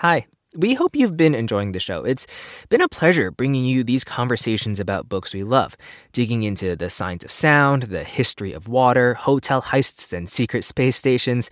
Hi. 0.00 0.26
We 0.56 0.72
hope 0.72 0.96
you've 0.96 1.18
been 1.18 1.34
enjoying 1.34 1.72
the 1.72 1.78
show. 1.78 2.04
It's 2.06 2.26
been 2.70 2.80
a 2.80 2.88
pleasure 2.88 3.30
bringing 3.30 3.66
you 3.66 3.84
these 3.84 4.02
conversations 4.02 4.80
about 4.80 5.10
books 5.10 5.34
we 5.34 5.44
love, 5.44 5.76
digging 6.12 6.42
into 6.42 6.74
the 6.74 6.88
science 6.88 7.22
of 7.22 7.30
sound, 7.30 7.82
the 7.82 8.02
history 8.02 8.54
of 8.54 8.66
water, 8.66 9.12
hotel 9.12 9.60
heists, 9.60 10.14
and 10.14 10.26
secret 10.26 10.64
space 10.64 10.96
stations. 10.96 11.50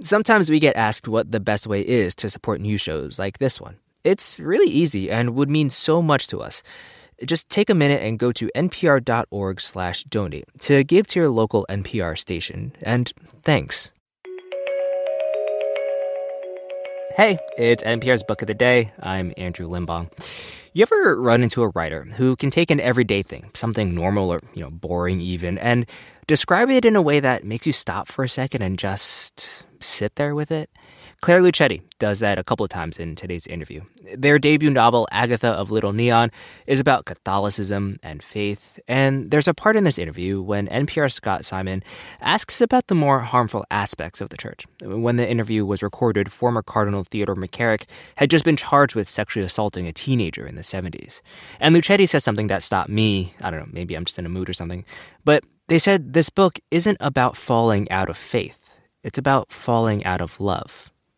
Sometimes 0.00 0.50
we 0.50 0.58
get 0.58 0.74
asked 0.74 1.06
what 1.06 1.30
the 1.30 1.38
best 1.38 1.68
way 1.68 1.80
is 1.80 2.16
to 2.16 2.28
support 2.28 2.60
new 2.60 2.76
shows 2.76 3.20
like 3.20 3.38
this 3.38 3.60
one. 3.60 3.76
It's 4.02 4.40
really 4.40 4.68
easy 4.68 5.08
and 5.08 5.36
would 5.36 5.48
mean 5.48 5.70
so 5.70 6.02
much 6.02 6.26
to 6.26 6.40
us. 6.40 6.64
Just 7.24 7.48
take 7.50 7.70
a 7.70 7.74
minute 7.74 8.02
and 8.02 8.18
go 8.18 8.32
to 8.32 8.50
npr.org/donate 8.56 10.44
to 10.62 10.82
give 10.82 11.06
to 11.06 11.20
your 11.20 11.30
local 11.30 11.64
NPR 11.70 12.18
station. 12.18 12.72
And 12.82 13.12
thanks. 13.42 13.92
Hey, 17.16 17.38
it's 17.56 17.82
NPR's 17.82 18.22
Book 18.22 18.42
of 18.42 18.46
the 18.46 18.52
Day. 18.52 18.92
I'm 19.00 19.32
Andrew 19.38 19.66
Limbong. 19.66 20.10
You 20.74 20.82
ever 20.82 21.18
run 21.18 21.42
into 21.42 21.62
a 21.62 21.68
writer 21.68 22.04
who 22.04 22.36
can 22.36 22.50
take 22.50 22.70
an 22.70 22.78
everyday 22.78 23.22
thing, 23.22 23.50
something 23.54 23.94
normal 23.94 24.30
or, 24.30 24.42
you 24.52 24.62
know, 24.62 24.68
boring 24.68 25.22
even, 25.22 25.56
and 25.56 25.86
describe 26.26 26.68
it 26.68 26.84
in 26.84 26.94
a 26.94 27.00
way 27.00 27.20
that 27.20 27.42
makes 27.42 27.66
you 27.66 27.72
stop 27.72 28.08
for 28.08 28.22
a 28.22 28.28
second 28.28 28.60
and 28.60 28.78
just 28.78 29.64
sit 29.80 30.16
there 30.16 30.34
with 30.34 30.50
it? 30.50 30.68
Claire 31.22 31.40
Luchette 31.40 31.82
does 31.98 32.20
that 32.20 32.38
a 32.38 32.44
couple 32.44 32.62
of 32.62 32.70
times 32.70 32.98
in 32.98 33.14
today's 33.16 33.46
interview. 33.46 33.80
Their 34.14 34.38
debut 34.38 34.70
novel, 34.70 35.08
Agatha 35.10 35.48
of 35.48 35.70
Little 35.70 35.92
Neon, 35.92 36.30
is 36.66 36.78
about 36.78 37.06
Catholicism 37.06 37.98
and 38.02 38.22
faith, 38.22 38.78
and 38.86 39.30
there's 39.30 39.48
a 39.48 39.54
part 39.54 39.76
in 39.76 39.84
this 39.84 39.98
interview 39.98 40.40
when 40.42 40.68
NPR 40.68 41.10
Scott 41.10 41.44
Simon 41.44 41.82
asks 42.20 42.60
about 42.60 42.86
the 42.88 42.94
more 42.94 43.20
harmful 43.20 43.64
aspects 43.70 44.20
of 44.20 44.28
the 44.28 44.36
church. 44.36 44.66
When 44.82 45.16
the 45.16 45.28
interview 45.28 45.64
was 45.64 45.82
recorded, 45.82 46.30
former 46.30 46.62
Cardinal 46.62 47.04
Theodore 47.04 47.34
McCarrick 47.34 47.84
had 48.16 48.30
just 48.30 48.44
been 48.44 48.56
charged 48.56 48.94
with 48.94 49.08
sexually 49.08 49.46
assaulting 49.46 49.86
a 49.86 49.92
teenager 49.92 50.46
in 50.46 50.54
the 50.54 50.62
70s. 50.62 51.22
And 51.60 51.74
Luchette 51.74 52.08
says 52.08 52.24
something 52.24 52.48
that 52.48 52.62
stopped 52.62 52.90
me. 52.90 53.34
I 53.40 53.50
don't 53.50 53.60
know, 53.60 53.68
maybe 53.72 53.96
I'm 53.96 54.04
just 54.04 54.18
in 54.18 54.26
a 54.26 54.30
mood 54.30 54.50
or 54.50 54.54
something. 54.54 54.84
But 55.24 55.44
they 55.68 55.78
said 55.78 56.12
this 56.12 56.30
book 56.30 56.60
isn't 56.70 56.98
about 57.00 57.36
falling 57.36 57.90
out 57.90 58.10
of 58.10 58.16
faith. 58.16 58.58
It's 59.02 59.18
about 59.18 59.50
falling 59.50 60.04
out 60.04 60.20
of 60.20 60.40
love. 60.40 60.90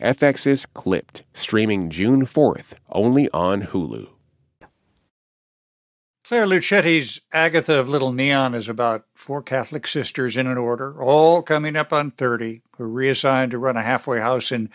FX's 0.00 0.64
Clipped, 0.64 1.24
streaming 1.32 1.90
June 1.90 2.24
4th, 2.24 2.74
only 2.88 3.28
on 3.30 3.62
Hulu. 3.62 4.10
Claire 6.22 6.46
Luchette's 6.46 7.20
Agatha 7.32 7.80
of 7.80 7.88
Little 7.88 8.12
Neon 8.12 8.54
is 8.54 8.68
about 8.68 9.06
four 9.14 9.42
Catholic 9.42 9.88
sisters 9.88 10.36
in 10.36 10.46
an 10.46 10.56
order, 10.56 11.02
all 11.02 11.42
coming 11.42 11.74
up 11.74 11.92
on 11.92 12.12
30, 12.12 12.62
who 12.76 12.84
are 12.84 12.88
reassigned 12.88 13.50
to 13.50 13.58
run 13.58 13.76
a 13.76 13.82
halfway 13.82 14.20
house 14.20 14.52
in 14.52 14.70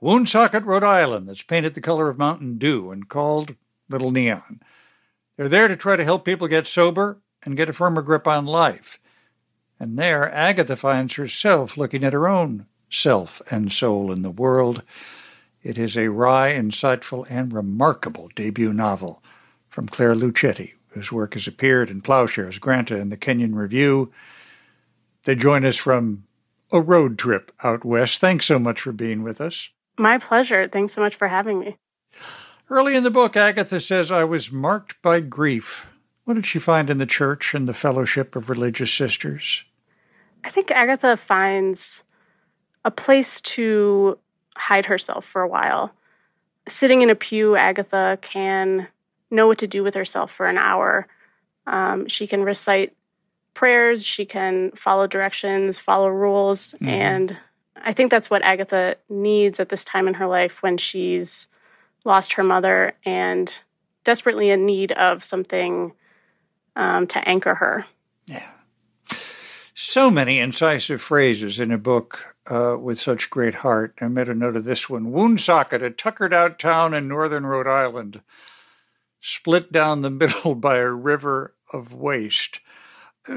Woonsocket, 0.00 0.64
Rhode 0.64 0.82
Island, 0.82 1.28
that's 1.28 1.44
painted 1.44 1.74
the 1.74 1.80
color 1.80 2.08
of 2.08 2.18
Mountain 2.18 2.58
Dew 2.58 2.90
and 2.90 3.08
called 3.08 3.54
Little 3.88 4.10
Neon. 4.10 4.60
They're 5.36 5.48
there 5.48 5.68
to 5.68 5.76
try 5.76 5.94
to 5.94 6.04
help 6.04 6.24
people 6.24 6.48
get 6.48 6.66
sober 6.66 7.20
and 7.44 7.56
get 7.56 7.68
a 7.68 7.72
firmer 7.72 8.02
grip 8.02 8.26
on 8.26 8.44
life. 8.44 8.98
And 9.78 9.96
there, 9.96 10.28
Agatha 10.32 10.74
finds 10.74 11.14
herself 11.14 11.76
looking 11.76 12.02
at 12.02 12.12
her 12.12 12.26
own 12.26 12.66
self 12.90 13.42
and 13.50 13.72
soul 13.72 14.12
in 14.12 14.22
the 14.22 14.30
world. 14.30 14.82
It 15.62 15.78
is 15.78 15.96
a 15.96 16.08
wry, 16.08 16.52
insightful, 16.52 17.26
and 17.30 17.52
remarkable 17.52 18.30
debut 18.34 18.72
novel 18.72 19.22
from 19.68 19.88
Claire 19.88 20.14
Luchette, 20.14 20.74
whose 20.88 21.10
work 21.10 21.34
has 21.34 21.46
appeared 21.46 21.90
in 21.90 22.02
Ploughshares, 22.02 22.58
Granta, 22.58 23.00
and 23.00 23.10
the 23.10 23.16
Kenyon 23.16 23.54
Review. 23.54 24.12
They 25.24 25.34
join 25.34 25.64
us 25.64 25.76
from 25.76 26.24
a 26.70 26.80
road 26.80 27.18
trip 27.18 27.50
out 27.62 27.84
west. 27.84 28.20
Thanks 28.20 28.46
so 28.46 28.58
much 28.58 28.80
for 28.80 28.92
being 28.92 29.22
with 29.22 29.40
us. 29.40 29.70
My 29.98 30.18
pleasure. 30.18 30.68
Thanks 30.68 30.92
so 30.92 31.00
much 31.00 31.14
for 31.14 31.28
having 31.28 31.58
me. 31.58 31.76
Early 32.70 32.94
in 32.94 33.04
the 33.04 33.10
book, 33.10 33.36
Agatha 33.36 33.80
says, 33.80 34.10
I 34.10 34.24
was 34.24 34.52
marked 34.52 35.00
by 35.02 35.20
grief. 35.20 35.86
What 36.24 36.34
did 36.34 36.46
she 36.46 36.58
find 36.58 36.88
in 36.88 36.98
the 36.98 37.06
church 37.06 37.52
and 37.54 37.66
the 37.66 37.74
fellowship 37.74 38.36
of 38.36 38.48
religious 38.48 38.92
sisters? 38.92 39.64
I 40.44 40.50
think 40.50 40.70
Agatha 40.70 41.16
finds 41.16 42.03
a 42.84 42.90
place 42.90 43.40
to 43.40 44.18
hide 44.56 44.86
herself 44.86 45.24
for 45.24 45.42
a 45.42 45.48
while. 45.48 45.92
Sitting 46.68 47.02
in 47.02 47.10
a 47.10 47.14
pew, 47.14 47.56
Agatha 47.56 48.18
can 48.20 48.88
know 49.30 49.46
what 49.46 49.58
to 49.58 49.66
do 49.66 49.82
with 49.82 49.94
herself 49.94 50.30
for 50.30 50.46
an 50.46 50.58
hour. 50.58 51.06
Um, 51.66 52.06
she 52.08 52.26
can 52.26 52.42
recite 52.42 52.94
prayers, 53.54 54.04
she 54.04 54.24
can 54.24 54.72
follow 54.72 55.06
directions, 55.06 55.78
follow 55.78 56.08
rules, 56.08 56.72
mm-hmm. 56.72 56.88
and 56.88 57.36
I 57.76 57.92
think 57.92 58.10
that's 58.10 58.30
what 58.30 58.42
Agatha 58.42 58.96
needs 59.08 59.60
at 59.60 59.68
this 59.68 59.84
time 59.84 60.08
in 60.08 60.14
her 60.14 60.26
life 60.26 60.62
when 60.62 60.78
she's 60.78 61.48
lost 62.04 62.34
her 62.34 62.44
mother 62.44 62.94
and 63.04 63.52
desperately 64.04 64.50
in 64.50 64.66
need 64.66 64.92
of 64.92 65.24
something 65.24 65.92
um, 66.76 67.06
to 67.08 67.28
anchor 67.28 67.54
her. 67.54 67.86
Yeah. 68.26 68.50
So 69.74 70.08
many 70.08 70.38
incisive 70.38 71.02
phrases 71.02 71.58
in 71.58 71.72
a 71.72 71.78
book 71.78 72.36
uh, 72.48 72.76
with 72.80 72.96
such 72.98 73.28
great 73.28 73.56
heart. 73.56 73.94
I 74.00 74.06
made 74.06 74.28
a 74.28 74.34
note 74.34 74.54
of 74.54 74.64
this 74.64 74.88
one 74.88 75.10
Woonsocket, 75.10 75.82
a 75.82 75.90
tuckered 75.90 76.32
out 76.32 76.60
town 76.60 76.94
in 76.94 77.08
northern 77.08 77.44
Rhode 77.44 77.66
Island, 77.66 78.20
split 79.20 79.72
down 79.72 80.02
the 80.02 80.10
middle 80.10 80.54
by 80.54 80.76
a 80.76 80.88
river 80.88 81.54
of 81.72 81.92
waste. 81.92 82.60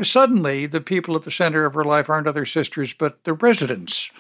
Suddenly, 0.04 0.68
the 0.68 0.82
people 0.82 1.16
at 1.16 1.24
the 1.24 1.32
center 1.32 1.66
of 1.66 1.74
her 1.74 1.84
life 1.84 2.08
aren't 2.08 2.28
other 2.28 2.46
sisters, 2.46 2.94
but 2.94 3.24
the 3.24 3.34
residents 3.34 4.12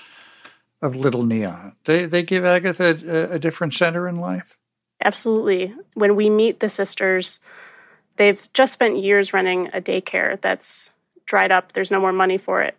of 0.81 0.95
Little 0.95 1.23
Neon. 1.23 1.73
They, 1.85 2.05
they 2.05 2.23
give 2.23 2.45
Agatha 2.45 2.97
a, 3.05 3.35
a 3.35 3.39
different 3.39 3.73
center 3.75 4.07
in 4.07 4.17
life? 4.17 4.57
Absolutely. 5.03 5.73
When 5.93 6.15
we 6.15 6.29
meet 6.29 6.61
the 6.61 6.69
sisters, 6.69 7.39
they've 8.15 8.51
just 8.53 8.73
spent 8.73 8.97
years 8.97 9.33
running 9.33 9.67
a 9.67 9.81
daycare 9.81 10.39
that's 10.41 10.91
dried 11.27 11.51
up. 11.51 11.73
There's 11.73 11.91
no 11.91 11.99
more 11.99 12.13
money 12.13 12.39
for 12.39 12.63
it 12.63 12.75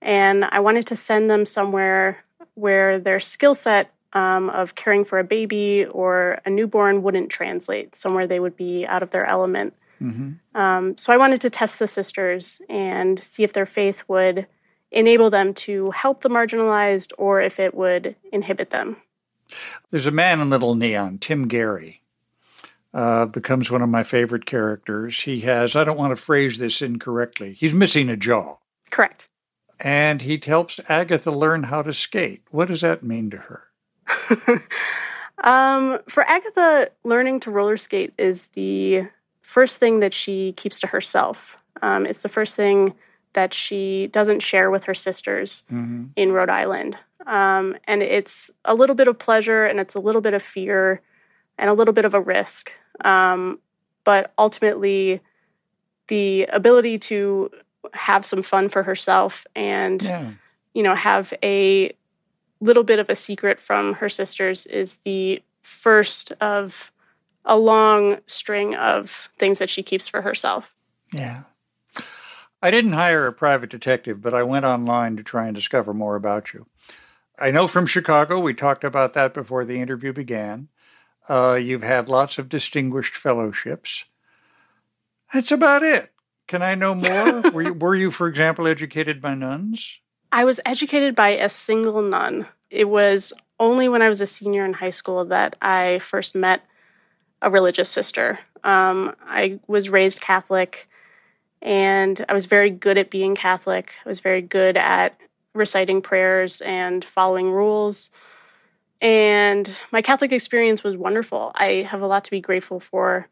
and 0.00 0.44
I 0.44 0.60
wanted 0.60 0.86
to 0.88 0.96
send 0.96 1.30
them 1.30 1.44
somewhere 1.44 2.24
where 2.54 2.98
their 2.98 3.20
skill 3.20 3.54
set 3.54 3.92
um, 4.12 4.48
of 4.50 4.74
caring 4.74 5.04
for 5.04 5.18
a 5.18 5.24
baby 5.24 5.84
or 5.84 6.40
a 6.46 6.50
newborn 6.50 7.02
wouldn't 7.02 7.30
translate, 7.30 7.94
somewhere 7.94 8.26
they 8.26 8.40
would 8.40 8.56
be 8.56 8.86
out 8.86 9.02
of 9.02 9.10
their 9.10 9.26
element. 9.26 9.74
Mm-hmm. 10.00 10.58
Um, 10.58 10.96
so 10.96 11.12
I 11.12 11.16
wanted 11.16 11.40
to 11.42 11.50
test 11.50 11.78
the 11.78 11.86
sisters 11.86 12.60
and 12.68 13.20
see 13.22 13.42
if 13.42 13.52
their 13.52 13.66
faith 13.66 14.04
would 14.08 14.46
enable 14.90 15.28
them 15.28 15.52
to 15.52 15.90
help 15.90 16.22
the 16.22 16.30
marginalized 16.30 17.12
or 17.18 17.42
if 17.42 17.58
it 17.58 17.74
would 17.74 18.16
inhibit 18.32 18.70
them. 18.70 18.96
There's 19.90 20.06
a 20.06 20.10
man 20.10 20.40
in 20.40 20.50
Little 20.50 20.74
Neon, 20.74 21.18
Tim 21.18 21.48
Gary. 21.48 22.02
Uh, 22.94 23.26
becomes 23.26 23.70
one 23.70 23.82
of 23.82 23.88
my 23.88 24.02
favorite 24.02 24.46
characters. 24.46 25.20
He 25.20 25.40
has, 25.40 25.76
I 25.76 25.84
don't 25.84 25.98
want 25.98 26.10
to 26.10 26.16
phrase 26.16 26.58
this 26.58 26.80
incorrectly, 26.80 27.52
he's 27.52 27.74
missing 27.74 28.08
a 28.08 28.16
jaw. 28.16 28.56
Correct 28.90 29.28
and 29.80 30.22
he 30.22 30.40
helps 30.44 30.80
Agatha 30.88 31.30
learn 31.30 31.64
how 31.64 31.82
to 31.82 31.92
skate. 31.92 32.42
What 32.50 32.68
does 32.68 32.80
that 32.80 33.02
mean 33.02 33.30
to 33.30 33.36
her? 33.36 33.64
um, 35.44 36.00
for 36.08 36.24
Agatha, 36.24 36.90
learning 37.04 37.40
to 37.40 37.50
roller 37.50 37.76
skate 37.76 38.12
is 38.18 38.46
the 38.54 39.08
first 39.40 39.78
thing 39.78 40.00
that 40.00 40.14
she 40.14 40.52
keeps 40.52 40.80
to 40.80 40.88
herself. 40.88 41.56
Um, 41.80 42.06
it's 42.06 42.22
the 42.22 42.28
first 42.28 42.56
thing 42.56 42.94
that 43.34 43.54
she 43.54 44.08
doesn't 44.08 44.40
share 44.40 44.70
with 44.70 44.84
her 44.84 44.94
sisters 44.94 45.62
mm-hmm. 45.70 46.06
in 46.16 46.32
Rhode 46.32 46.50
Island. 46.50 46.96
Um, 47.26 47.76
and 47.84 48.02
it's 48.02 48.50
a 48.64 48.74
little 48.74 48.96
bit 48.96 49.06
of 49.06 49.18
pleasure 49.18 49.64
and 49.64 49.78
it's 49.78 49.94
a 49.94 50.00
little 50.00 50.20
bit 50.20 50.34
of 50.34 50.42
fear 50.42 51.02
and 51.58 51.68
a 51.68 51.74
little 51.74 51.94
bit 51.94 52.04
of 52.04 52.14
a 52.14 52.20
risk. 52.20 52.72
Um, 53.04 53.58
but 54.04 54.32
ultimately, 54.38 55.20
the 56.08 56.44
ability 56.44 56.98
to 56.98 57.50
have 57.92 58.24
some 58.26 58.42
fun 58.42 58.68
for 58.68 58.82
herself 58.82 59.46
and 59.54 60.02
yeah. 60.02 60.32
you 60.74 60.82
know 60.82 60.94
have 60.94 61.32
a 61.42 61.92
little 62.60 62.82
bit 62.82 62.98
of 62.98 63.08
a 63.08 63.14
secret 63.14 63.60
from 63.60 63.94
her 63.94 64.08
sisters 64.08 64.66
is 64.66 64.98
the 65.04 65.42
first 65.62 66.32
of 66.40 66.90
a 67.44 67.56
long 67.56 68.18
string 68.26 68.74
of 68.74 69.28
things 69.38 69.58
that 69.58 69.70
she 69.70 69.82
keeps 69.82 70.08
for 70.08 70.22
herself. 70.22 70.64
Yeah. 71.12 71.42
I 72.60 72.70
didn't 72.70 72.92
hire 72.92 73.26
a 73.26 73.32
private 73.32 73.70
detective, 73.70 74.20
but 74.20 74.34
I 74.34 74.42
went 74.42 74.64
online 74.64 75.16
to 75.16 75.22
try 75.22 75.46
and 75.46 75.54
discover 75.54 75.94
more 75.94 76.16
about 76.16 76.52
you. 76.52 76.66
I 77.38 77.52
know 77.52 77.68
from 77.68 77.86
Chicago, 77.86 78.40
we 78.40 78.52
talked 78.52 78.82
about 78.82 79.12
that 79.12 79.32
before 79.32 79.64
the 79.64 79.80
interview 79.80 80.12
began. 80.12 80.68
Uh, 81.28 81.54
you've 81.54 81.82
had 81.82 82.08
lots 82.08 82.38
of 82.38 82.48
distinguished 82.48 83.14
fellowships. 83.14 84.04
That's 85.32 85.52
about 85.52 85.82
it. 85.82 86.12
Can 86.46 86.62
I 86.62 86.74
know 86.74 86.94
more? 86.94 87.40
were, 87.52 87.62
you, 87.62 87.72
were 87.74 87.94
you, 87.94 88.10
for 88.10 88.26
example, 88.26 88.66
educated 88.66 89.20
by 89.20 89.34
nuns? 89.34 89.98
I 90.32 90.44
was 90.44 90.60
educated 90.64 91.14
by 91.14 91.30
a 91.30 91.48
single 91.48 92.02
nun. 92.02 92.46
It 92.70 92.88
was 92.88 93.32
only 93.60 93.88
when 93.88 94.02
I 94.02 94.08
was 94.08 94.20
a 94.20 94.26
senior 94.26 94.64
in 94.64 94.74
high 94.74 94.90
school 94.90 95.24
that 95.26 95.56
I 95.60 96.00
first 96.00 96.34
met 96.34 96.62
a 97.42 97.50
religious 97.50 97.90
sister. 97.90 98.38
Um, 98.64 99.14
I 99.26 99.60
was 99.66 99.88
raised 99.88 100.20
Catholic 100.20 100.88
and 101.60 102.24
I 102.28 102.34
was 102.34 102.46
very 102.46 102.70
good 102.70 102.98
at 102.98 103.10
being 103.10 103.34
Catholic. 103.34 103.92
I 104.04 104.08
was 104.08 104.20
very 104.20 104.42
good 104.42 104.76
at 104.76 105.18
reciting 105.54 106.02
prayers 106.02 106.60
and 106.60 107.04
following 107.04 107.50
rules. 107.50 108.10
And 109.00 109.74
my 109.92 110.02
Catholic 110.02 110.32
experience 110.32 110.82
was 110.82 110.96
wonderful. 110.96 111.52
I 111.54 111.86
have 111.88 112.02
a 112.02 112.06
lot 112.06 112.24
to 112.24 112.30
be 112.30 112.40
grateful 112.40 112.80
for. 112.80 113.28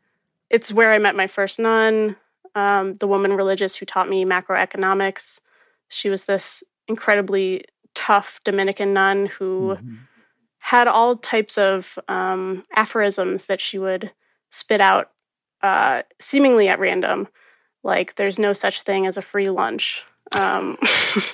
It's 0.49 0.73
where 0.73 0.93
I 0.93 0.99
met 0.99 1.17
my 1.17 1.27
first 1.27 1.59
nun, 1.59 2.17
um, 2.55 2.97
the 2.99 3.09
woman 3.09 3.33
religious 3.33 3.75
who 3.75 3.87
taught 3.87 4.09
me 4.09 4.25
macroeconomics. 4.25 5.41
She 5.89 6.09
was 6.09 6.25
this 6.25 6.63
incredibly 6.87 7.65
tough 7.95 8.41
Dominican 8.45 8.93
nun 8.93 9.27
who 9.27 9.77
mm-hmm. 9.77 9.95
had 10.59 10.87
all 10.87 11.17
types 11.17 11.59
of 11.59 11.99
um, 12.09 12.65
aphorisms 12.75 13.47
that 13.47 13.61
she 13.61 13.79
would 13.79 14.13
spit 14.51 14.81
out 14.81 15.11
uh, 15.63 16.03
seemingly 16.21 16.69
at 16.69 16.79
random, 16.79 17.27
like 17.83 18.15
there's 18.17 18.39
no 18.39 18.53
such 18.53 18.83
thing 18.83 19.07
as 19.07 19.17
a 19.17 19.23
free 19.23 19.49
lunch. 19.49 20.05
Um, 20.33 20.79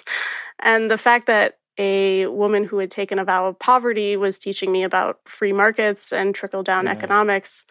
and 0.59 0.91
the 0.91 0.99
fact 0.99 1.27
that 1.27 1.59
a 1.79 2.27
woman 2.27 2.65
who 2.65 2.79
had 2.79 2.91
taken 2.91 3.19
a 3.19 3.25
vow 3.25 3.47
of 3.47 3.59
poverty 3.59 4.17
was 4.17 4.39
teaching 4.39 4.71
me 4.71 4.83
about 4.83 5.21
free 5.25 5.53
markets 5.53 6.13
and 6.13 6.35
trickle 6.35 6.63
down 6.63 6.85
yeah. 6.85 6.93
economics 6.93 7.65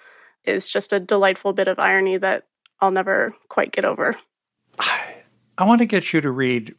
is 0.43 0.67
just 0.67 0.91
a 0.91 0.99
delightful 0.99 1.53
bit 1.53 1.67
of 1.67 1.79
irony 1.79 2.17
that 2.17 2.47
I'll 2.79 2.91
never 2.91 3.35
quite 3.47 3.71
get 3.71 3.85
over. 3.85 4.17
I 4.79 5.65
want 5.65 5.79
to 5.79 5.85
get 5.85 6.13
you 6.13 6.21
to 6.21 6.31
read 6.31 6.75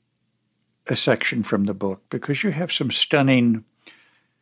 a 0.88 0.96
section 0.96 1.42
from 1.44 1.64
the 1.64 1.74
book 1.74 2.02
because 2.10 2.42
you 2.42 2.50
have 2.50 2.72
some 2.72 2.90
stunning 2.90 3.64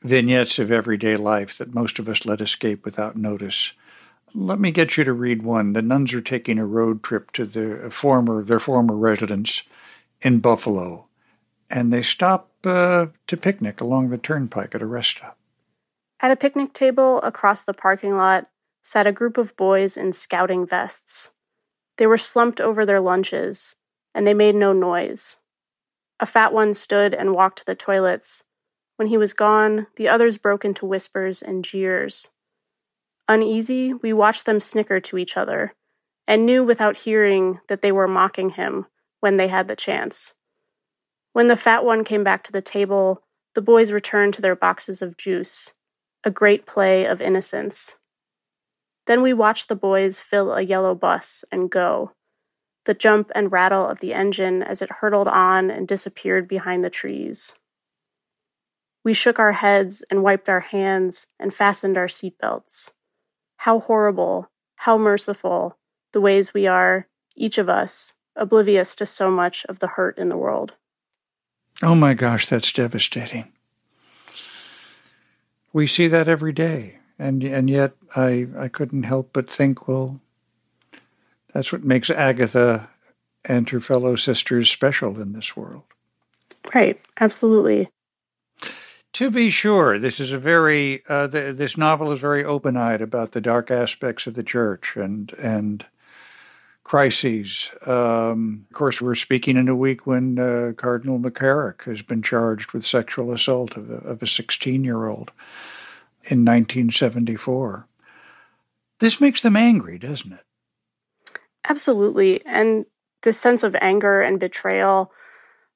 vignettes 0.02 0.58
of 0.58 0.72
everyday 0.72 1.16
life 1.16 1.58
that 1.58 1.74
most 1.74 1.98
of 1.98 2.08
us 2.08 2.24
let 2.24 2.40
escape 2.40 2.84
without 2.84 3.16
notice. 3.16 3.72
Let 4.34 4.58
me 4.58 4.70
get 4.70 4.96
you 4.96 5.04
to 5.04 5.12
read 5.12 5.42
one. 5.42 5.74
The 5.74 5.82
nuns 5.82 6.14
are 6.14 6.20
taking 6.20 6.58
a 6.58 6.64
road 6.64 7.02
trip 7.02 7.32
to 7.32 7.44
their 7.44 7.90
former 7.90 8.42
their 8.42 8.60
former 8.60 8.94
residence 8.94 9.64
in 10.22 10.38
Buffalo, 10.38 11.06
and 11.68 11.92
they 11.92 12.02
stop 12.02 12.49
uh, 12.64 13.06
to 13.26 13.36
picnic 13.36 13.80
along 13.80 14.10
the 14.10 14.18
turnpike 14.18 14.74
at 14.74 14.82
a 14.82 14.86
rest 14.86 15.10
stop. 15.10 15.38
At 16.20 16.30
a 16.30 16.36
picnic 16.36 16.72
table 16.72 17.20
across 17.22 17.64
the 17.64 17.72
parking 17.72 18.16
lot 18.16 18.48
sat 18.82 19.06
a 19.06 19.12
group 19.12 19.38
of 19.38 19.56
boys 19.56 19.96
in 19.96 20.12
scouting 20.12 20.66
vests. 20.66 21.30
They 21.96 22.06
were 22.06 22.18
slumped 22.18 22.60
over 22.60 22.84
their 22.84 23.00
lunches, 23.00 23.76
and 24.14 24.26
they 24.26 24.34
made 24.34 24.54
no 24.54 24.72
noise. 24.72 25.38
A 26.18 26.26
fat 26.26 26.52
one 26.52 26.74
stood 26.74 27.14
and 27.14 27.34
walked 27.34 27.58
to 27.58 27.64
the 27.64 27.74
toilets. 27.74 28.44
When 28.96 29.08
he 29.08 29.16
was 29.16 29.32
gone, 29.32 29.86
the 29.96 30.08
others 30.08 30.36
broke 30.36 30.64
into 30.64 30.84
whispers 30.84 31.40
and 31.40 31.64
jeers. 31.64 32.28
Uneasy, 33.28 33.94
we 33.94 34.12
watched 34.12 34.44
them 34.44 34.60
snicker 34.60 35.00
to 35.00 35.16
each 35.16 35.36
other, 35.36 35.74
and 36.26 36.44
knew 36.44 36.64
without 36.64 36.98
hearing 36.98 37.60
that 37.68 37.80
they 37.80 37.92
were 37.92 38.08
mocking 38.08 38.50
him 38.50 38.86
when 39.20 39.36
they 39.36 39.48
had 39.48 39.68
the 39.68 39.76
chance. 39.76 40.34
When 41.32 41.48
the 41.48 41.56
fat 41.56 41.84
one 41.84 42.04
came 42.04 42.24
back 42.24 42.42
to 42.44 42.52
the 42.52 42.62
table, 42.62 43.22
the 43.54 43.62
boys 43.62 43.92
returned 43.92 44.34
to 44.34 44.42
their 44.42 44.56
boxes 44.56 45.02
of 45.02 45.16
juice, 45.16 45.72
a 46.24 46.30
great 46.30 46.66
play 46.66 47.04
of 47.04 47.20
innocence. 47.20 47.96
Then 49.06 49.22
we 49.22 49.32
watched 49.32 49.68
the 49.68 49.76
boys 49.76 50.20
fill 50.20 50.52
a 50.52 50.62
yellow 50.62 50.94
bus 50.94 51.44
and 51.50 51.70
go 51.70 52.12
the 52.86 52.94
jump 52.94 53.30
and 53.34 53.52
rattle 53.52 53.86
of 53.86 54.00
the 54.00 54.14
engine 54.14 54.62
as 54.62 54.82
it 54.82 54.90
hurtled 54.90 55.28
on 55.28 55.70
and 55.70 55.86
disappeared 55.86 56.48
behind 56.48 56.82
the 56.82 56.90
trees. 56.90 57.52
We 59.04 59.12
shook 59.14 59.38
our 59.38 59.52
heads 59.52 60.02
and 60.10 60.22
wiped 60.22 60.48
our 60.48 60.60
hands 60.60 61.26
and 61.38 61.54
fastened 61.54 61.96
our 61.96 62.06
seatbelts. 62.06 62.92
How 63.58 63.80
horrible, 63.80 64.50
how 64.76 64.98
merciful, 64.98 65.78
the 66.12 66.20
ways 66.20 66.54
we 66.54 66.66
are, 66.66 67.06
each 67.36 67.58
of 67.58 67.68
us, 67.68 68.14
oblivious 68.34 68.94
to 68.96 69.06
so 69.06 69.30
much 69.30 69.64
of 69.68 69.78
the 69.78 69.88
hurt 69.88 70.18
in 70.18 70.28
the 70.28 70.38
world. 70.38 70.74
Oh 71.82 71.94
my 71.94 72.14
gosh, 72.14 72.48
that's 72.48 72.72
devastating. 72.72 73.52
We 75.72 75.86
see 75.86 76.08
that 76.08 76.28
every 76.28 76.52
day. 76.52 76.98
And 77.18 77.44
and 77.44 77.68
yet 77.68 77.92
I 78.16 78.48
I 78.56 78.68
couldn't 78.68 79.02
help 79.04 79.30
but 79.32 79.50
think, 79.50 79.86
well, 79.86 80.20
that's 81.52 81.70
what 81.70 81.84
makes 81.84 82.10
Agatha 82.10 82.88
and 83.44 83.68
her 83.70 83.80
fellow 83.80 84.16
sisters 84.16 84.70
special 84.70 85.20
in 85.20 85.32
this 85.32 85.56
world. 85.56 85.82
Right, 86.74 87.00
absolutely. 87.18 87.90
To 89.14 89.30
be 89.30 89.50
sure, 89.50 89.98
this 89.98 90.20
is 90.20 90.32
a 90.32 90.38
very 90.38 91.02
uh, 91.08 91.26
the, 91.26 91.52
this 91.52 91.76
novel 91.76 92.12
is 92.12 92.20
very 92.20 92.44
open-eyed 92.44 93.02
about 93.02 93.32
the 93.32 93.40
dark 93.40 93.70
aspects 93.70 94.26
of 94.26 94.34
the 94.34 94.42
church 94.42 94.96
and 94.96 95.32
and 95.34 95.84
crises. 96.90 97.70
Um, 97.86 98.66
of 98.68 98.74
course, 98.74 99.00
we're 99.00 99.14
speaking 99.14 99.56
in 99.56 99.68
a 99.68 99.76
week 99.76 100.08
when 100.08 100.40
uh, 100.40 100.72
Cardinal 100.76 101.20
McCarrick 101.20 101.84
has 101.84 102.02
been 102.02 102.20
charged 102.20 102.72
with 102.72 102.84
sexual 102.84 103.32
assault 103.32 103.76
of 103.76 103.88
a, 103.88 103.94
of 103.98 104.22
a 104.24 104.26
16-year-old 104.26 105.30
in 106.24 106.44
1974. 106.44 107.86
This 108.98 109.20
makes 109.20 109.40
them 109.40 109.54
angry, 109.54 110.00
doesn't 110.00 110.32
it? 110.32 110.44
Absolutely. 111.68 112.44
And 112.44 112.86
this 113.22 113.38
sense 113.38 113.62
of 113.62 113.76
anger 113.80 114.20
and 114.20 114.40
betrayal 114.40 115.12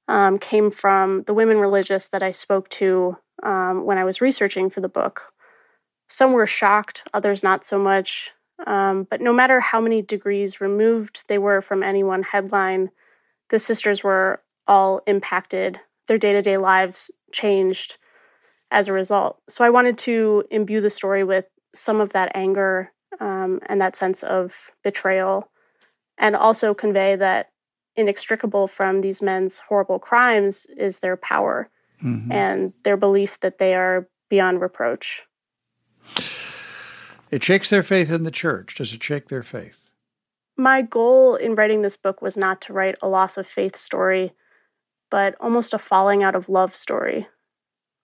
um, 0.09 0.41
came 0.41 0.73
from 0.73 1.23
the 1.29 1.35
women 1.35 1.59
religious 1.59 2.09
that 2.09 2.25
I 2.25 2.33
spoke 2.33 2.69
to 2.71 3.19
um, 3.45 3.85
when 3.85 3.99
I 3.99 4.05
was 4.05 4.21
researching 4.21 4.69
for 4.69 4.81
the 4.81 4.89
book. 4.89 5.33
Some 6.09 6.33
were 6.33 6.49
shocked, 6.49 7.07
others 7.15 7.45
not 7.45 7.65
so 7.65 7.79
much. 7.79 8.33
Um, 8.67 9.07
but 9.11 9.21
no 9.21 9.33
matter 9.33 9.61
how 9.61 9.81
many 9.81 10.03
degrees 10.03 10.61
removed 10.61 11.25
they 11.27 11.39
were 11.39 11.61
from 11.61 11.83
any 11.83 12.03
one 12.03 12.23
headline, 12.23 12.91
the 13.51 13.59
sisters 13.59 14.03
were 14.05 14.43
all 14.67 15.03
impacted. 15.07 15.81
Their 16.07 16.19
day 16.19 16.33
to 16.33 16.43
day 16.43 16.57
lives 16.57 17.11
changed 17.33 17.99
as 18.71 18.89
a 18.89 18.93
result. 18.93 19.41
So 19.49 19.65
I 19.65 19.71
wanted 19.71 19.99
to 19.99 20.45
imbue 20.51 20.81
the 20.81 20.91
story 20.91 21.25
with 21.25 21.47
some 21.75 22.01
of 22.01 22.13
that 22.13 22.33
anger 22.35 22.93
um, 23.21 23.61
and 23.67 23.81
that 23.81 23.97
sense 23.97 24.23
of 24.23 24.71
betrayal 24.83 25.51
and 26.19 26.37
also 26.37 26.75
convey 26.75 27.17
that 27.17 27.51
inextricable 27.97 28.67
from 28.67 29.01
these 29.01 29.23
men's 29.23 29.61
horrible 29.69 29.99
crimes 29.99 30.67
is 30.77 30.99
their 30.99 31.17
power 31.17 31.71
mm-hmm. 32.03 32.31
and 32.33 32.73
their 32.83 32.97
belief 32.97 33.39
that 33.41 33.59
they 33.59 33.75
are 33.75 34.09
beyond 34.29 34.61
reproach. 34.61 35.23
It 37.35 37.43
shakes 37.43 37.69
their 37.71 37.83
faith 37.83 38.11
in 38.11 38.25
the 38.25 38.31
church. 38.31 38.77
Does 38.77 38.93
it 38.93 39.03
shake 39.03 39.29
their 39.29 39.43
faith? 39.43 39.91
My 40.57 40.83
goal 40.83 41.35
in 41.35 41.55
writing 41.55 41.83
this 41.83 41.97
book 41.97 42.23
was 42.23 42.37
not 42.37 42.61
to 42.63 42.73
write 42.73 42.97
a 43.03 43.09
loss 43.09 43.37
of 43.37 43.47
faith 43.47 43.77
story, 43.77 44.33
but 45.11 45.35
almost 45.41 45.75
a 45.75 45.79
falling 45.79 46.23
out 46.23 46.37
of 46.37 46.49
love 46.49 46.77
story. 46.77 47.27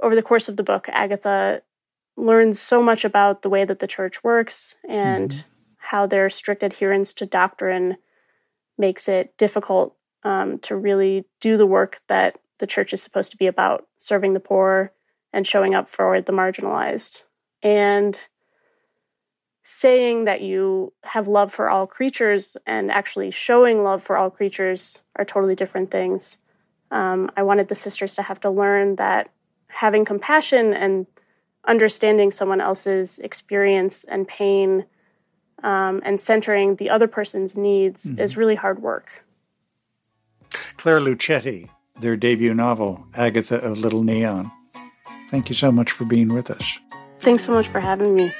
Over 0.03 0.17
the 0.17 0.23
course 0.23 0.49
of 0.49 0.57
the 0.57 0.65
book, 0.65 0.89
Agatha 0.89 1.63
learns 2.17 2.59
so 2.59 2.83
much 2.83 3.05
about 3.05 3.43
the 3.43 3.51
way 3.51 3.65
that 3.65 3.79
the 3.79 3.87
church 3.87 4.25
works 4.25 4.77
and 4.89 5.31
mm-hmm 5.31 5.51
how 5.81 6.07
their 6.07 6.29
strict 6.29 6.63
adherence 6.63 7.15
to 7.15 7.27
doctrine 7.27 7.97
makes 8.77 9.09
it 9.09 9.37
difficult 9.39 9.97
um, 10.23 10.59
to 10.59 10.77
really 10.77 11.25
do 11.41 11.57
the 11.57 11.67
work 11.67 12.01
that 12.07 12.39
the 12.59 12.67
church 12.67 12.93
is 12.93 13.03
supposed 13.03 13.31
to 13.31 13.37
be 13.39 13.47
about 13.47 13.87
serving 13.97 14.35
the 14.35 14.41
poor 14.41 14.93
and 15.33 15.47
showing 15.47 15.75
up 15.75 15.89
for 15.89 16.21
the 16.21 16.33
marginalized. 16.33 17.23
And 17.63 18.19
saying 19.73 20.25
that 20.25 20.41
you 20.41 20.93
have 21.05 21.29
love 21.29 21.55
for 21.55 21.71
all 21.71 21.87
creatures 21.87 22.57
and 22.67 22.91
actually 22.91 23.31
showing 23.31 23.85
love 23.85 24.03
for 24.03 24.17
all 24.17 24.29
creatures 24.29 25.03
are 25.15 25.25
totally 25.25 25.55
different 25.55 25.93
things. 25.93 26.39
Um, 26.91 27.31
I 27.37 27.45
wanted 27.45 27.69
the 27.69 27.77
sisters 27.77 28.17
to 28.17 28.23
have 28.23 28.41
to 28.41 28.51
learn 28.51 28.97
that 28.97 29.31
having 29.69 30.05
compassion 30.05 30.75
and 30.75 31.07
understanding 31.69 32.33
someone 32.33 32.61
else's 32.61 33.21
experience 33.21 34.03
and 34.03 34.27
pain 34.27 34.87
um, 35.63 36.03
and 36.05 36.21
centering 36.21 36.75
the 36.75 36.91
other 36.91 37.07
person's 37.07 37.57
needs 37.57 38.07
mm-hmm. 38.07 38.19
is 38.19 38.37
really 38.37 38.57
hard 38.57 38.83
work. 38.83 39.25
Claire 40.79 40.99
Luchette, 40.99 41.69
their 42.01 42.17
debut 42.17 42.55
novel, 42.55 43.07
Agatha 43.15 43.59
of 43.65 43.79
Little 43.79 44.03
Neon. 44.03 44.51
Thank 45.31 45.49
you 45.49 45.55
so 45.55 45.71
much 45.71 45.93
for 45.93 46.05
being 46.07 46.35
with 46.35 46.51
us. 46.51 46.79
Thanks 47.21 47.45
so 47.45 47.53
much 47.53 47.69
for 47.69 47.79
having 47.79 48.17
me. 48.17 48.33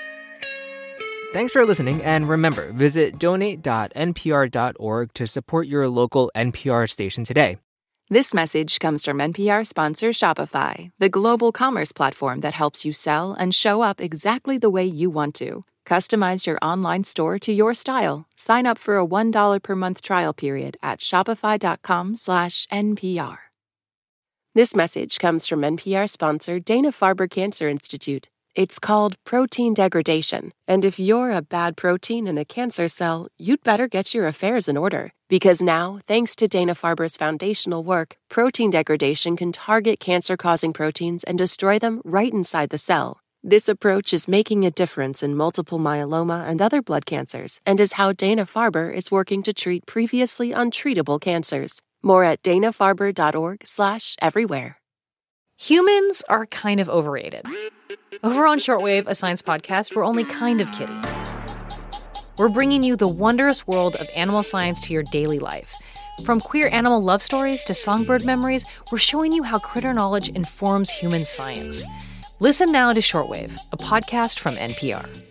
Thanks 1.33 1.53
for 1.53 1.65
listening, 1.65 2.03
and 2.03 2.29
remember, 2.29 2.73
visit 2.73 3.21
donate.npr.org 3.21 5.15
to 5.15 5.27
support 5.29 5.69
your 5.69 5.89
local 5.89 6.29
NPR 6.35 6.91
station 6.91 7.23
today. 7.23 7.57
This 8.09 8.35
message 8.35 8.81
comes 8.81 9.05
from 9.05 9.19
NPR 9.19 9.65
sponsor 9.65 10.09
Shopify, 10.09 10.91
the 10.99 11.09
global 11.09 11.53
commerce 11.53 11.93
platform 11.93 12.41
that 12.41 12.55
helps 12.55 12.85
you 12.85 12.93
sell 12.93 13.35
and 13.35 13.55
show 13.55 13.83
up 13.83 14.01
exactly 14.01 14.59
the 14.59 14.69
way 14.69 14.85
you 14.85 15.09
want 15.09 15.37
to. 15.37 15.65
Customize 15.87 16.49
your 16.49 16.59
online 16.61 17.05
store 17.05 17.39
to 17.39 17.53
your 17.53 17.75
style. 17.75 18.27
Sign 18.35 18.67
up 18.67 18.79
for 18.79 18.99
a 18.99 19.07
$1 19.07 19.63
per 19.63 19.77
month 19.77 20.03
trial 20.03 20.35
period 20.35 20.77
at 20.83 20.99
shopify.com/npr. 20.99 23.39
This 24.53 24.75
message 24.75 25.21
comes 25.21 25.47
from 25.47 25.61
NPR 25.61 26.09
sponsor 26.09 26.59
Dana-Farber 26.59 27.31
Cancer 27.31 27.69
Institute. 27.69 28.29
It's 28.57 28.81
called 28.81 29.17
protein 29.25 29.75
degradation, 29.75 30.53
and 30.67 30.85
if 30.85 30.99
you're 30.99 31.31
a 31.31 31.41
bad 31.41 31.77
protein 31.77 32.27
in 32.27 32.37
a 32.37 32.45
cancer 32.45 32.89
cell, 32.89 33.29
you'd 33.39 33.63
better 33.63 33.87
get 33.87 34.13
your 34.13 34.27
affairs 34.27 34.67
in 34.67 34.77
order. 34.77 35.13
Because 35.29 35.63
now, 35.63 36.01
thanks 36.09 36.35
to 36.35 36.49
Dana 36.49 36.75
Farber's 36.75 37.17
foundational 37.17 37.85
work, 37.85 38.17
protein 38.29 38.71
degradation 38.71 39.37
can 39.37 39.53
target 39.53 40.01
cancer 40.01 40.37
causing 40.37 40.73
proteins 40.73 41.23
and 41.23 41.39
destroy 41.39 41.79
them 41.79 42.03
right 42.05 42.33
inside 42.33 42.71
the 42.71 42.79
cell. 42.79 43.21
This 43.41 43.69
approach 43.69 44.13
is 44.13 44.27
making 44.27 44.67
a 44.67 44.73
difference 44.73 45.23
in 45.23 45.37
multiple 45.37 45.79
myeloma 45.79 46.49
and 46.49 46.61
other 46.61 46.83
blood 46.83 47.07
cancers, 47.07 47.61
and 47.65 47.79
is 47.79 47.93
how 47.93 48.13
Dana 48.13 48.47
Farber 48.47 48.93
is 48.93 49.13
working 49.13 49.45
to 49.45 49.53
treat 49.53 49.87
previously 49.87 50.51
untreatable 50.51 51.21
cancers. 51.21 51.81
More 52.03 52.25
at 52.25 52.43
danafarber.org/slash 52.43 54.17
everywhere. 54.21 54.79
Humans 55.57 56.25
are 56.29 56.47
kind 56.47 56.81
of 56.81 56.89
overrated. 56.89 57.47
Over 58.23 58.47
on 58.47 58.59
Shortwave, 58.59 59.07
a 59.07 59.15
science 59.15 59.41
podcast, 59.41 59.97
we're 59.97 60.05
only 60.05 60.25
kind 60.25 60.61
of 60.61 60.71
kidding. 60.73 61.03
We're 62.37 62.51
bringing 62.51 62.83
you 62.83 62.95
the 62.95 63.09
wondrous 63.09 63.67
world 63.67 63.97
of 63.97 64.11
animal 64.15 64.43
science 64.43 64.79
to 64.81 64.93
your 64.93 65.05
daily 65.05 65.39
life. 65.39 65.75
From 66.27 66.39
queer 66.39 66.69
animal 66.69 67.03
love 67.03 67.23
stories 67.23 67.65
to 67.65 67.73
songbird 67.73 68.27
memories, 68.27 68.67
we're 68.93 68.99
showing 68.99 69.33
you 69.33 69.43
how 69.43 69.59
critter 69.59 69.95
knowledge 69.95 70.29
informs 70.29 70.91
human 70.91 71.25
science. 71.25 71.83
Listen 72.41 72.71
now 72.71 72.93
to 72.93 73.01
Shortwave, 73.01 73.57
a 73.73 73.79
podcast 73.79 74.39
from 74.39 74.55
NPR. 74.57 75.30